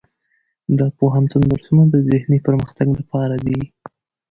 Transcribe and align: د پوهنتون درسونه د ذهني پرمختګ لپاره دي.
د 0.77 0.79
پوهنتون 0.97 1.41
درسونه 1.51 1.83
د 1.89 1.95
ذهني 2.09 2.37
پرمختګ 2.47 2.87
لپاره 2.99 3.35
دي. 3.45 3.61